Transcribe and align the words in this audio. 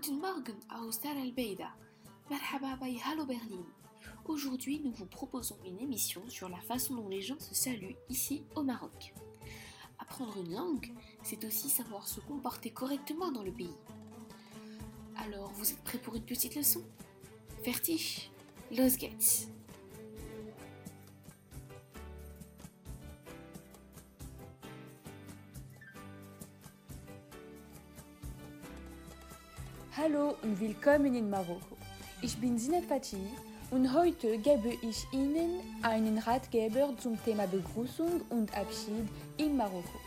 Guten 0.00 0.20
Morgen 0.20 0.54
aus 0.68 1.00
Dar 1.00 1.16
el-Beida. 1.16 1.74
Marhaba 2.30 2.76
by 2.76 3.00
Hallo 3.04 3.26
Berlin. 3.26 3.66
Aujourd'hui, 4.26 4.78
nous 4.78 4.92
vous 4.92 5.06
proposons 5.06 5.56
une 5.66 5.80
émission 5.80 6.22
sur 6.28 6.48
la 6.48 6.60
façon 6.60 6.94
dont 6.94 7.08
les 7.08 7.20
gens 7.20 7.40
se 7.40 7.52
saluent 7.52 7.96
ici 8.08 8.44
au 8.54 8.62
Maroc. 8.62 9.12
Apprendre 9.98 10.36
une 10.36 10.54
langue, 10.54 10.92
c'est 11.24 11.44
aussi 11.44 11.68
savoir 11.68 12.06
se 12.06 12.20
comporter 12.20 12.70
correctement 12.70 13.32
dans 13.32 13.42
le 13.42 13.50
pays. 13.50 13.74
Alors, 15.16 15.50
vous 15.54 15.68
êtes 15.68 15.82
prêts 15.82 15.98
pour 15.98 16.14
une 16.14 16.24
petite 16.24 16.54
leçon? 16.54 16.84
Fertig 17.64 18.30
Los 18.70 18.96
geht's 19.00 19.48
Hallo 30.00 30.36
und 30.42 30.60
willkommen 30.60 31.12
in 31.16 31.28
Marokko. 31.28 31.76
Ich 32.22 32.36
bin 32.38 32.56
Sinet 32.56 32.84
Fatih 32.84 33.32
und 33.72 33.92
heute 33.92 34.38
gebe 34.38 34.68
ich 34.80 35.04
Ihnen 35.10 35.58
einen 35.82 36.18
Ratgeber 36.18 36.90
zum 36.98 37.18
Thema 37.24 37.48
Begrüßung 37.48 38.20
und 38.30 38.56
Abschied 38.56 39.08
in 39.38 39.56
Marokko. 39.56 39.98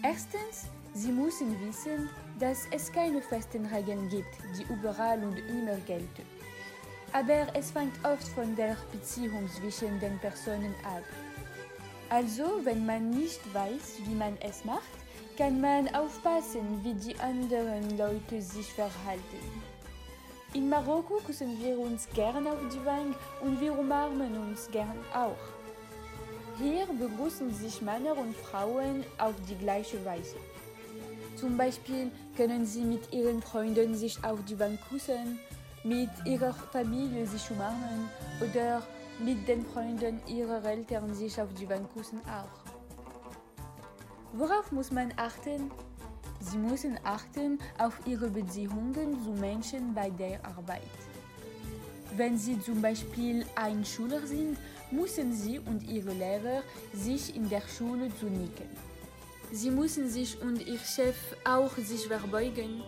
Erstens, 0.00 0.70
Sie 0.94 1.10
müssen 1.10 1.60
wissen, 1.66 2.08
dass 2.38 2.68
es 2.70 2.92
keine 2.92 3.20
festen 3.20 3.66
Regeln 3.66 4.08
gibt, 4.10 4.32
die 4.56 4.72
überall 4.72 5.24
und 5.24 5.38
immer 5.38 5.74
gelten. 5.86 6.22
Aber 7.12 7.48
es 7.52 7.72
fängt 7.72 7.96
oft 8.04 8.28
von 8.28 8.54
der 8.54 8.76
Beziehung 8.92 9.48
zwischen 9.48 9.98
den 9.98 10.20
Personen 10.20 10.72
ab. 10.84 11.02
Also, 12.10 12.60
wenn 12.62 12.86
man 12.86 13.10
nicht 13.10 13.40
weiß, 13.52 13.98
wie 14.04 14.14
man 14.14 14.36
es 14.40 14.64
macht, 14.64 15.03
kann 15.36 15.60
man 15.60 15.88
aufpassen, 15.94 16.80
wie 16.84 16.94
die 16.94 17.18
anderen 17.18 17.98
Leute 17.98 18.40
sich 18.40 18.72
verhalten. 18.72 19.62
In 20.52 20.68
Marokko 20.68 21.16
küssen 21.26 21.58
wir 21.60 21.78
uns 21.78 22.08
gern 22.14 22.46
auf 22.46 22.58
die 22.72 22.84
Wange 22.84 23.14
und 23.40 23.60
wir 23.60 23.76
umarmen 23.76 24.38
uns 24.38 24.70
gern 24.70 24.98
auch. 25.12 25.36
Hier 26.58 26.86
begrüßen 26.86 27.52
sich 27.52 27.82
Männer 27.82 28.16
und 28.16 28.36
Frauen 28.36 29.04
auf 29.18 29.34
die 29.48 29.56
gleiche 29.56 30.04
Weise. 30.04 30.36
Zum 31.34 31.56
Beispiel 31.56 32.12
können 32.36 32.64
sie 32.64 32.82
mit 32.82 33.12
ihren 33.12 33.42
Freunden 33.42 33.96
sich 33.96 34.22
auf 34.22 34.38
die 34.44 34.58
Wange 34.60 34.78
küssen, 34.88 35.40
mit 35.82 36.10
ihrer 36.24 36.54
Familie 36.54 37.26
sich 37.26 37.50
umarmen 37.50 38.08
oder 38.40 38.86
mit 39.18 39.48
den 39.48 39.66
Freunden 39.66 40.20
ihrer 40.28 40.64
Eltern 40.64 41.12
sich 41.12 41.40
auf 41.40 41.52
die 41.58 41.68
Wange 41.68 41.88
küssen 41.92 42.20
auch. 42.26 42.63
Worauf 44.36 44.72
muss 44.72 44.90
man 44.90 45.12
achten? 45.16 45.70
Sie 46.40 46.58
müssen 46.58 46.98
achten 47.04 47.60
auf 47.78 48.00
ihre 48.04 48.28
Beziehungen 48.28 49.22
zu 49.22 49.30
Menschen 49.30 49.94
bei 49.94 50.10
der 50.10 50.44
Arbeit. 50.44 50.82
Wenn 52.16 52.36
Sie 52.36 52.60
zum 52.60 52.82
Beispiel 52.82 53.46
ein 53.54 53.84
Schüler 53.84 54.26
sind, 54.26 54.58
müssen 54.90 55.32
Sie 55.32 55.60
und 55.60 55.84
Ihre 55.84 56.12
Lehrer 56.12 56.62
sich 56.92 57.36
in 57.36 57.48
der 57.48 57.62
Schule 57.62 58.08
zunicken. 58.18 58.68
Sie 59.52 59.70
müssen 59.70 60.08
sich 60.08 60.40
und 60.42 60.66
Ihr 60.66 60.80
Chef 60.80 61.16
auch 61.44 61.76
sich 61.76 62.08
verbeugen. 62.08 62.82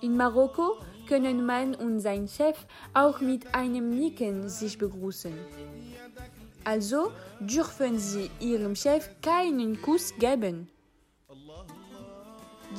In 0.00 0.16
Marokko 0.16 0.78
können 1.06 1.44
man 1.44 1.74
und 1.74 2.00
sein 2.00 2.28
Chef 2.28 2.56
auch 2.94 3.20
mit 3.20 3.54
einem 3.54 3.90
Nicken 3.90 4.48
sich 4.48 4.78
begrüßen. 4.78 5.34
Also 6.68 7.12
dürfen 7.40 7.98
Sie 7.98 8.30
Ihrem 8.40 8.76
Chef 8.76 9.08
keinen 9.22 9.80
Kuss 9.80 10.12
geben. 10.18 10.68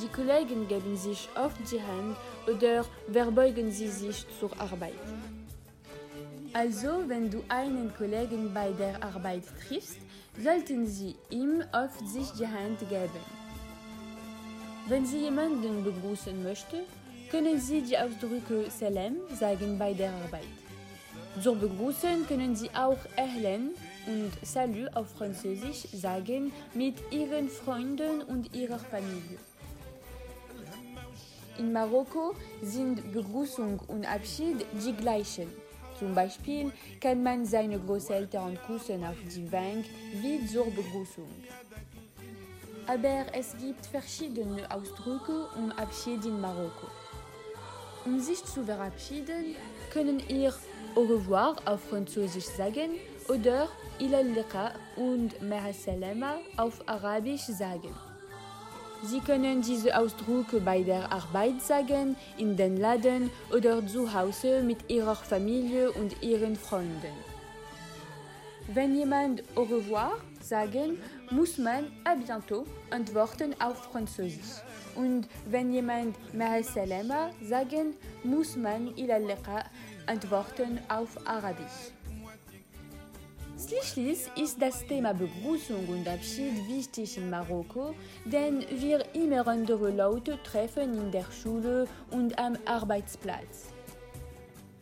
Die 0.00 0.06
Kollegen 0.06 0.68
geben 0.68 0.96
sich 0.96 1.28
oft 1.34 1.58
die 1.72 1.82
Hand 1.82 2.16
oder 2.46 2.84
verbeugen 3.12 3.72
sie 3.72 3.88
sich 3.88 4.24
zur 4.38 4.52
Arbeit. 4.60 5.02
Also, 6.52 7.02
wenn 7.08 7.28
du 7.32 7.42
einen 7.48 7.92
Kollegen 7.98 8.54
bei 8.54 8.70
der 8.70 9.02
Arbeit 9.02 9.42
triffst, 9.66 9.98
sollten 10.38 10.86
Sie 10.86 11.16
ihm 11.28 11.64
oft 11.72 12.06
sich 12.08 12.30
die 12.38 12.46
Hand 12.46 12.78
geben. 12.88 13.24
Wenn 14.86 15.04
Sie 15.04 15.18
jemanden 15.18 15.82
begrüßen 15.82 16.40
möchten, 16.44 16.82
können 17.28 17.58
Sie 17.58 17.82
die 17.82 17.98
Ausdrücke 17.98 18.70
Salam 18.70 19.16
sagen 19.34 19.76
bei 19.76 19.92
der 19.92 20.12
Arbeit. 20.12 20.69
Zur 21.38 21.54
Begrüßung 21.56 22.26
können 22.26 22.56
Sie 22.56 22.68
auch 22.70 22.98
Erlen 23.16 23.70
und 24.06 24.32
Salut 24.42 24.94
auf 24.94 25.08
Französisch 25.16 25.86
sagen 25.92 26.52
mit 26.74 26.96
Ihren 27.12 27.48
Freunden 27.48 28.22
und 28.22 28.54
Ihrer 28.54 28.78
Familie. 28.78 29.38
In 31.56 31.72
Marokko 31.72 32.34
sind 32.62 33.12
Begrüßung 33.12 33.78
und 33.86 34.04
Abschied 34.12 34.66
die 34.84 34.92
gleichen. 34.92 35.46
Zum 35.98 36.14
Beispiel 36.14 36.72
kann 37.00 37.22
man 37.22 37.46
seine 37.46 37.78
Großeltern 37.78 38.58
küssen 38.66 39.04
auf 39.04 39.16
die 39.32 39.50
Wange 39.52 39.84
wie 40.20 40.44
zur 40.46 40.66
Begrüßung. 40.66 41.30
Aber 42.86 43.26
es 43.32 43.56
gibt 43.56 43.86
verschiedene 43.86 44.68
Ausdrücke 44.70 45.46
und 45.56 45.70
Abschied 45.72 46.24
in 46.24 46.40
Marokko. 46.40 46.88
Um 48.04 48.18
sich 48.18 48.44
zu 48.44 48.64
verabschieden, 48.64 49.54
können 49.92 50.22
ihr 50.28 50.52
Au 50.96 51.02
revoir 51.02 51.54
auf 51.66 51.80
Französisch 51.88 52.46
sagen 52.46 52.90
oder 53.28 53.68
Ila 54.00 54.22
liqa 54.22 54.72
und 54.96 55.34
Ma'a 55.40 55.72
salama 55.72 56.38
auf 56.56 56.82
Arabisch 56.86 57.46
sagen. 57.46 57.94
Sie 59.02 59.20
können 59.20 59.62
diese 59.62 59.96
Ausdrücke 59.96 60.60
bei 60.60 60.82
der 60.82 61.10
Arbeit 61.12 61.62
sagen, 61.62 62.16
in 62.38 62.56
den 62.56 62.76
Laden 62.76 63.30
oder 63.54 63.86
zu 63.86 64.12
Hause 64.12 64.62
mit 64.62 64.90
Ihrer 64.90 65.14
Familie 65.14 65.92
und 65.92 66.22
Ihren 66.22 66.56
Freunden. 66.56 67.14
Wenn 68.74 68.94
jemand 68.96 69.42
Au 69.54 69.62
revoir 69.62 70.18
sagen, 70.40 70.98
muss 71.30 71.56
man 71.56 71.86
à 72.04 72.16
bientôt 72.16 72.66
antworten 72.90 73.54
auf 73.60 73.78
Französisch. 73.90 74.60
Und 74.96 75.28
wenn 75.46 75.72
jemand 75.72 76.16
Ma'a 76.34 76.62
salama 76.62 77.30
sagen, 77.42 77.94
muss 78.24 78.56
man 78.56 78.96
Ila 78.96 79.18
liqa 79.18 79.64
antworten 80.10 80.80
auf 80.88 81.10
Arabisch. 81.24 81.92
Schließlich 83.56 84.18
ist 84.42 84.60
das 84.60 84.84
Thema 84.86 85.12
Begrüßung 85.12 85.86
und 85.86 86.08
Abschied 86.08 86.66
wichtig 86.68 87.16
in 87.16 87.30
Marokko, 87.30 87.94
denn 88.24 88.64
wir 88.70 89.04
immer 89.14 89.46
andere 89.46 89.90
Leute 89.90 90.38
treffen 90.42 90.94
in 90.94 91.12
der 91.12 91.26
Schule 91.30 91.86
und 92.10 92.36
am 92.38 92.56
Arbeitsplatz. 92.64 93.68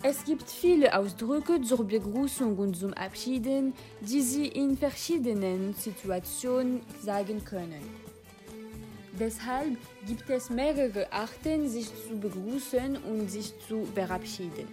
Es 0.03 0.25
gibt 0.25 0.49
viele 0.49 0.97
Ausdrücke 0.97 1.61
zur 1.61 1.85
Begrüßung 1.85 2.57
und 2.57 2.77
zum 2.77 2.95
Abschieden, 2.95 3.75
die 4.01 4.23
Sie 4.23 4.47
in 4.47 4.79
verschiedenen 4.79 5.75
Situationen 5.75 6.81
sagen 7.03 7.45
können. 7.45 7.83
Deshalb 9.19 9.77
gibt 10.07 10.31
es 10.31 10.49
mehrere 10.49 11.13
Arten, 11.13 11.69
sich 11.69 11.89
zu 12.07 12.17
begrüßen 12.19 12.97
und 12.99 13.29
sich 13.29 13.53
zu 13.67 13.85
verabschieden. 13.93 14.69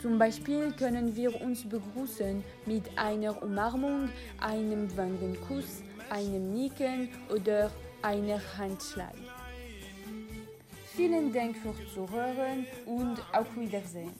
Zum 0.00 0.16
Beispiel 0.16 0.72
können 0.72 1.16
wir 1.16 1.40
uns 1.40 1.68
begrüßen 1.68 2.44
mit 2.66 2.84
einer 2.96 3.42
Umarmung, 3.42 4.08
einem 4.40 4.96
Wangenkuss, 4.96 5.82
einem 6.08 6.52
Nicken 6.52 7.08
oder 7.34 7.70
einer 8.00 8.40
Handschlag. 8.56 9.14
Vielen 10.94 11.32
Dank 11.32 11.56
fürs 11.56 11.76
Zuhören 11.92 12.64
und 12.86 13.18
auf 13.32 13.46
Wiedersehen. 13.56 14.12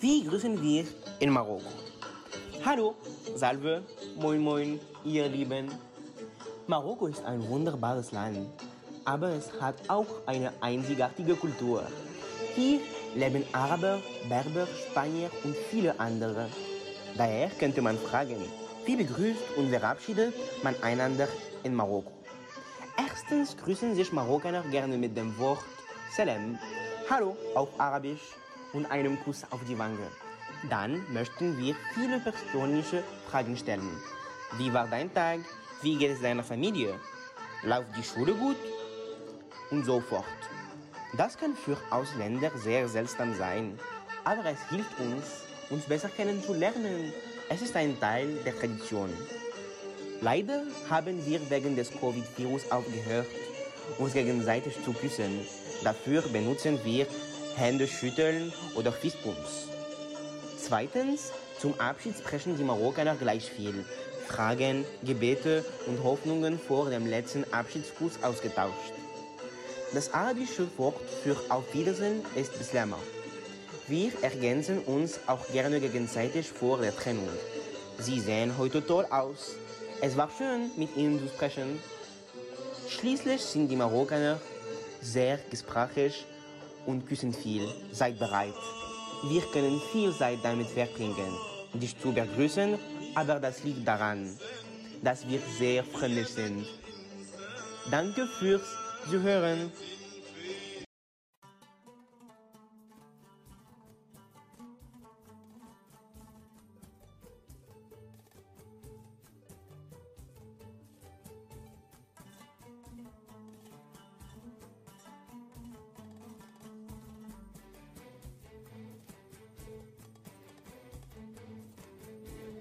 Wie 0.00 0.24
grüßen 0.24 0.62
wir 0.62 0.84
in 1.20 1.30
Marokko? 1.30 1.72
Hallo, 2.64 2.94
Salve, 3.34 3.82
moin 4.20 4.40
moin, 4.40 4.80
ihr 5.04 5.28
Lieben. 5.28 5.70
Marokko 6.68 7.06
ist 7.06 7.24
ein 7.24 7.48
wunderbares 7.48 8.12
Land, 8.12 8.46
aber 9.06 9.30
es 9.30 9.50
hat 9.58 9.76
auch 9.88 10.04
eine 10.26 10.52
einzigartige 10.60 11.34
Kultur. 11.34 11.82
Hier 12.54 12.80
leben 13.14 13.42
Araber, 13.52 14.02
Berber, 14.28 14.66
Spanier 14.66 15.30
und 15.44 15.56
viele 15.56 15.98
andere. 15.98 16.50
Daher 17.16 17.48
könnte 17.58 17.80
man 17.80 17.96
fragen, 17.96 18.36
wie 18.84 18.96
begrüßt 18.96 19.56
und 19.56 19.70
verabschiedet 19.70 20.34
man 20.62 20.74
einander 20.82 21.26
in 21.62 21.74
Marokko? 21.74 22.12
Erstens 22.98 23.56
grüßen 23.56 23.94
sich 23.94 24.12
Marokkaner 24.12 24.60
gerne 24.70 24.98
mit 24.98 25.16
dem 25.16 25.38
Wort 25.38 25.64
Salam, 26.14 26.58
Hallo 27.08 27.34
auf 27.54 27.70
Arabisch 27.78 28.36
und 28.74 28.84
einem 28.90 29.18
Kuss 29.24 29.42
auf 29.48 29.60
die 29.66 29.78
Wange. 29.78 30.10
Dann 30.68 31.02
möchten 31.14 31.56
wir 31.56 31.74
viele 31.94 32.20
persönliche 32.20 33.02
Fragen 33.30 33.56
stellen. 33.56 33.96
Wie 34.58 34.70
war 34.70 34.86
dein 34.86 35.14
Tag? 35.14 35.40
Wie 35.80 35.94
geht 35.94 36.10
es 36.10 36.20
deiner 36.20 36.42
Familie? 36.42 36.98
Läuft 37.62 37.96
die 37.96 38.02
Schule 38.02 38.34
gut? 38.34 38.56
Und 39.70 39.84
so 39.84 40.00
fort. 40.00 40.24
Das 41.16 41.38
kann 41.38 41.54
für 41.54 41.76
Ausländer 41.90 42.50
sehr 42.56 42.88
seltsam 42.88 43.32
sein, 43.36 43.78
aber 44.24 44.44
es 44.46 44.68
hilft 44.70 44.98
uns, 44.98 45.44
uns 45.70 45.84
besser 45.84 46.08
kennenzulernen 46.08 47.12
Es 47.48 47.62
ist 47.62 47.76
ein 47.76 47.98
Teil 48.00 48.34
der 48.44 48.58
Tradition. 48.58 49.10
Leider 50.20 50.64
haben 50.90 51.24
wir 51.24 51.48
wegen 51.48 51.76
des 51.76 51.92
Covid-Virus 51.92 52.72
aufgehört, 52.72 53.28
uns 53.98 54.14
gegenseitig 54.14 54.82
zu 54.84 54.92
küssen. 54.92 55.46
Dafür 55.84 56.22
benutzen 56.22 56.80
wir 56.82 57.06
Händeschütteln 57.54 58.52
oder 58.74 58.90
Fistbumps. 58.90 59.68
Zweitens, 60.60 61.32
zum 61.60 61.78
Abschied 61.78 62.18
sprechen 62.18 62.56
die 62.56 62.64
Marokkaner 62.64 63.14
gleich 63.14 63.48
viel. 63.48 63.84
Fragen, 64.28 64.84
Gebete 65.02 65.64
und 65.86 66.04
Hoffnungen 66.04 66.58
vor 66.58 66.90
dem 66.90 67.06
letzten 67.06 67.44
Abschiedskuss 67.50 68.22
ausgetauscht. 68.22 68.92
Das 69.94 70.12
arabische 70.12 70.68
Wort 70.76 71.00
für 71.22 71.34
Auf 71.48 71.72
Wiedersehen 71.72 72.20
ist 72.36 72.56
Bislama. 72.58 72.98
Wir 73.86 74.12
ergänzen 74.20 74.80
uns 74.80 75.18
auch 75.26 75.46
gerne 75.50 75.80
gegenseitig 75.80 76.46
vor 76.46 76.78
der 76.78 76.94
Trennung. 76.94 77.28
Sie 77.98 78.20
sehen 78.20 78.58
heute 78.58 78.86
toll 78.86 79.06
aus. 79.10 79.54
Es 80.02 80.14
war 80.14 80.28
schön, 80.36 80.70
mit 80.76 80.94
Ihnen 80.94 81.18
zu 81.18 81.28
sprechen. 81.28 81.80
Schließlich 82.88 83.40
sind 83.40 83.68
die 83.68 83.76
Marokkaner 83.76 84.38
sehr 85.00 85.38
gesprächig 85.50 86.26
und 86.84 87.08
küssen 87.08 87.32
viel. 87.32 87.66
Seid 87.92 88.18
bereit. 88.18 88.54
Wir 89.30 89.42
können 89.52 89.80
viel 89.90 90.12
Zeit 90.12 90.38
damit 90.42 90.68
verbringen, 90.68 91.34
dich 91.72 91.98
zu 91.98 92.12
begrüßen, 92.12 92.78
aber 93.18 93.40
das 93.40 93.64
liegt 93.64 93.86
daran, 93.86 94.38
dass 95.02 95.26
wir 95.28 95.40
sehr 95.58 95.82
freundlich 95.82 96.28
sind. 96.28 96.66
Danke 97.90 98.26
fürs 98.38 98.62
Zuhören. 99.10 99.72